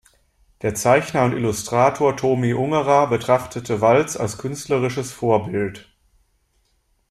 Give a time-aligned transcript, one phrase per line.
[0.63, 5.93] Der Zeichner und Illustrator Tomi Ungerer betrachtete Waltz als künstlerisches Vorbild.